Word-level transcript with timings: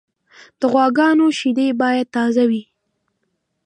د 0.59 0.61
غواګانو 0.73 1.25
شیدې 1.39 1.67
باید 1.81 2.07
تازه 2.15 2.43
وي. 2.49 2.63